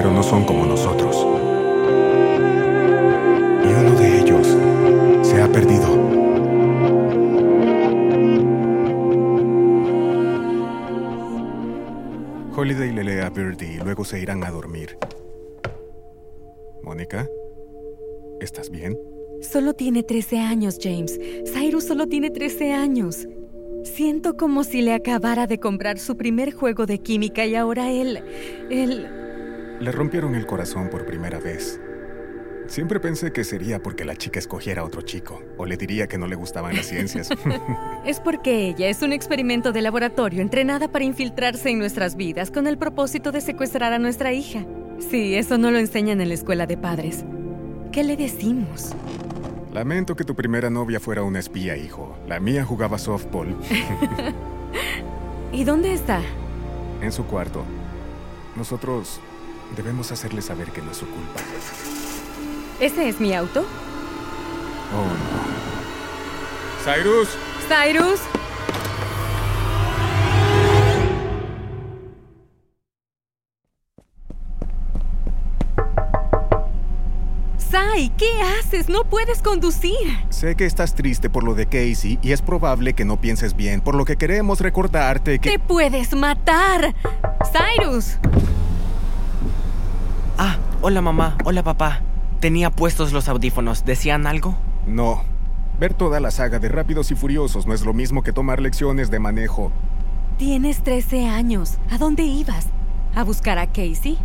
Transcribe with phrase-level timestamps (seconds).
[0.00, 1.14] pero no son como nosotros.
[3.62, 4.46] Y uno de ellos
[5.20, 5.92] se ha perdido.
[12.56, 14.96] Holiday le lee a Birdie y luego se irán a dormir.
[16.82, 17.28] Mónica,
[18.40, 18.98] ¿estás bien?
[19.42, 21.20] Solo tiene 13 años, James.
[21.52, 23.28] Cyrus solo tiene 13 años.
[23.84, 28.24] Siento como si le acabara de comprar su primer juego de química y ahora él...
[28.70, 29.19] él...
[29.80, 31.80] Le rompieron el corazón por primera vez.
[32.66, 36.18] Siempre pensé que sería porque la chica escogiera a otro chico, o le diría que
[36.18, 37.30] no le gustaban las ciencias.
[38.04, 42.66] es porque ella es un experimento de laboratorio entrenada para infiltrarse en nuestras vidas con
[42.66, 44.66] el propósito de secuestrar a nuestra hija.
[45.10, 47.24] Sí, eso no lo enseñan en la escuela de padres.
[47.90, 48.94] ¿Qué le decimos?
[49.72, 52.18] Lamento que tu primera novia fuera una espía, hijo.
[52.28, 53.56] La mía jugaba softball.
[55.52, 56.20] ¿Y dónde está?
[57.00, 57.64] En su cuarto.
[58.56, 59.20] Nosotros
[59.76, 61.40] debemos hacerle saber que no es su culpa.
[62.80, 63.64] ¿Ese es mi auto?
[64.92, 65.50] Oh, no.
[66.84, 67.28] Cyrus.
[67.68, 68.20] Cyrus.
[77.58, 78.26] Sai, ¿qué
[78.58, 78.88] haces?
[78.88, 79.94] No puedes conducir.
[80.30, 83.80] Sé que estás triste por lo de Casey y es probable que no pienses bien,
[83.80, 85.50] por lo que queremos recordarte que...
[85.50, 86.94] ¡Te puedes matar!
[87.52, 88.18] ¡Cyrus!
[90.82, 92.00] Hola mamá, hola papá.
[92.40, 93.84] Tenía puestos los audífonos.
[93.84, 94.56] ¿Decían algo?
[94.86, 95.24] No.
[95.78, 99.10] Ver toda la saga de Rápidos y Furiosos no es lo mismo que tomar lecciones
[99.10, 99.72] de manejo.
[100.38, 101.76] Tienes 13 años.
[101.90, 102.68] ¿A dónde ibas?
[103.14, 104.16] ¿A buscar a Casey?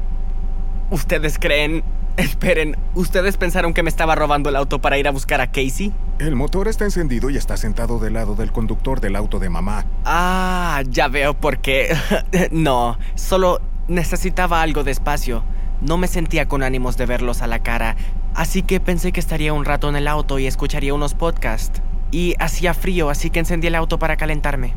[0.92, 1.84] ¿Ustedes creen
[2.16, 5.92] Esperen, ¿ustedes pensaron que me estaba robando el auto para ir a buscar a Casey?
[6.20, 9.86] El motor está encendido y está sentado del lado del conductor del auto de mamá.
[10.06, 11.94] Ah, ya veo por qué.
[12.52, 13.60] no, solo
[13.90, 15.44] necesitaba algo de espacio.
[15.82, 17.96] No me sentía con ánimos de verlos a la cara,
[18.34, 21.82] así que pensé que estaría un rato en el auto y escucharía unos podcasts.
[22.12, 24.74] Y hacía frío, así que encendí el auto para calentarme.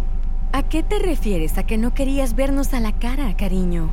[0.53, 3.91] ¿A qué te refieres a que no querías vernos a la cara, cariño?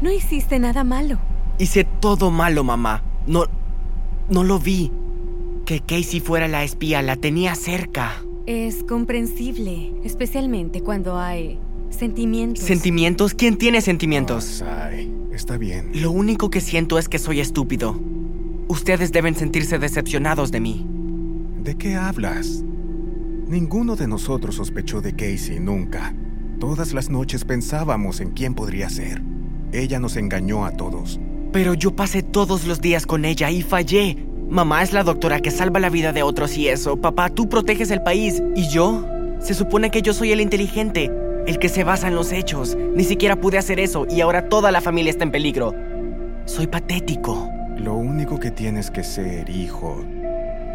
[0.00, 1.18] No hiciste nada malo.
[1.58, 3.02] Hice todo malo, mamá.
[3.26, 3.46] No.
[4.28, 4.92] No lo vi.
[5.64, 8.12] Que Casey fuera la espía, la tenía cerca.
[8.46, 11.58] Es comprensible, especialmente cuando hay
[11.90, 12.62] sentimientos.
[12.62, 13.34] ¿Sentimientos?
[13.34, 14.62] ¿Quién tiene sentimientos?
[14.62, 15.90] ay, está bien.
[15.94, 18.00] Lo único que siento es que soy estúpido.
[18.68, 20.86] Ustedes deben sentirse decepcionados de mí.
[21.62, 22.64] ¿De qué hablas?
[23.46, 26.14] Ninguno de nosotros sospechó de Casey nunca.
[26.58, 29.22] Todas las noches pensábamos en quién podría ser.
[29.72, 31.20] Ella nos engañó a todos.
[31.52, 34.26] Pero yo pasé todos los días con ella y fallé.
[34.48, 37.00] Mamá es la doctora que salva la vida de otros y eso.
[37.00, 38.42] Papá, tú proteges el país.
[38.54, 39.04] ¿Y yo?
[39.40, 41.10] Se supone que yo soy el inteligente,
[41.46, 42.76] el que se basa en los hechos.
[42.76, 45.74] Ni siquiera pude hacer eso y ahora toda la familia está en peligro.
[46.44, 47.50] Soy patético.
[47.76, 50.04] Lo único que tienes que ser, hijo,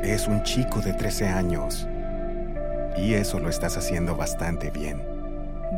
[0.03, 1.87] es un chico de 13 años.
[2.97, 5.01] Y eso lo estás haciendo bastante bien.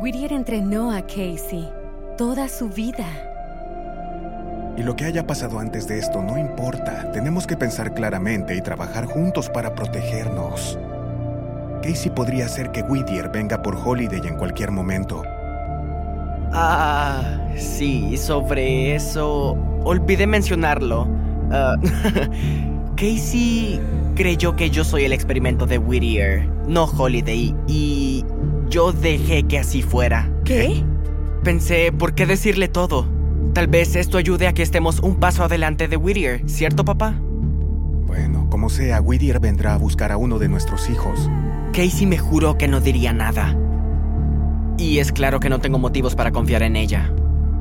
[0.00, 1.70] Whittier entrenó a Casey
[2.18, 3.06] toda su vida.
[4.76, 7.12] Y lo que haya pasado antes de esto no importa.
[7.12, 10.78] Tenemos que pensar claramente y trabajar juntos para protegernos.
[11.84, 15.22] Casey podría hacer que Whittier venga por Holiday en cualquier momento.
[16.50, 21.06] Ah, sí, sobre eso olvidé mencionarlo.
[21.50, 21.76] Ah,
[22.96, 23.78] Casey
[24.14, 28.24] creyó que yo soy el experimento de Whittier, no Holiday, y
[28.70, 30.32] yo dejé que así fuera.
[30.46, 30.82] ¿Qué?
[31.42, 33.06] Pensé, ¿por qué decirle todo?
[33.52, 37.14] Tal vez esto ayude a que estemos un paso adelante de Whittier, ¿cierto, papá?
[38.06, 41.30] Bueno, como sea, Whittier vendrá a buscar a uno de nuestros hijos.
[41.72, 43.56] Casey me juró que no diría nada.
[44.78, 47.12] Y es claro que no tengo motivos para confiar en ella.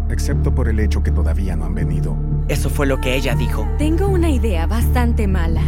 [0.10, 2.16] Excepto por el hecho que todavía no han venido.
[2.48, 3.68] Eso fue lo que ella dijo.
[3.78, 5.62] Tengo una idea bastante mala.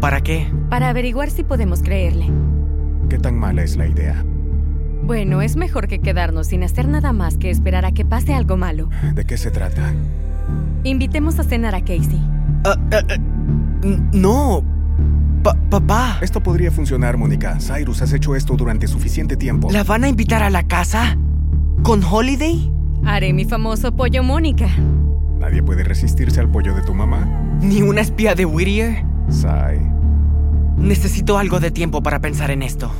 [0.00, 0.46] ¿Para qué?
[0.70, 2.30] Para averiguar si podemos creerle.
[3.08, 4.24] ¿Qué tan mala es la idea?
[5.02, 8.56] Bueno, es mejor que quedarnos sin hacer nada más que esperar a que pase algo
[8.56, 8.88] malo.
[9.14, 9.92] ¿De qué se trata?
[10.82, 12.20] Invitemos a cenar a Casey.
[12.64, 13.16] Ah, ah, ah,
[14.12, 14.64] no.
[15.70, 16.18] papá.
[16.22, 17.58] Esto podría funcionar, Mónica.
[17.60, 19.70] Cyrus, has hecho esto durante suficiente tiempo.
[19.70, 21.16] ¿La van a invitar a la casa?
[21.82, 22.72] ¿Con Holiday?
[23.04, 24.68] Haré mi famoso pollo Mónica.
[25.38, 27.26] Nadie puede resistirse al pollo de tu mamá.
[27.60, 29.04] ¿Ni una espía de Whittier?
[29.28, 29.78] Sai.
[30.78, 32.90] Necesito algo de tiempo para pensar en esto.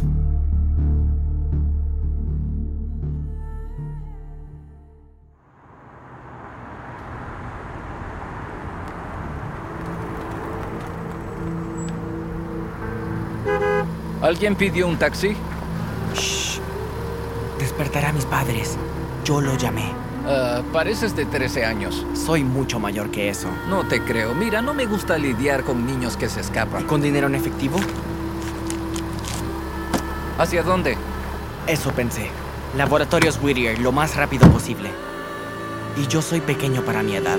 [14.24, 15.36] ¿Alguien pidió un taxi?
[16.14, 16.58] Shh.
[17.58, 18.78] Despertará a mis padres.
[19.22, 19.92] Yo lo llamé.
[20.26, 22.06] Ah, pareces de 13 años.
[22.14, 23.48] Soy mucho mayor que eso.
[23.68, 24.34] No te creo.
[24.34, 26.86] Mira, no me gusta lidiar con niños que se escapan.
[26.86, 27.76] ¿Con dinero en efectivo?
[30.38, 30.96] ¿Hacia dónde?
[31.66, 32.30] Eso pensé.
[32.78, 34.88] Laboratorios Whittier, lo más rápido posible.
[36.02, 37.38] Y yo soy pequeño para mi edad.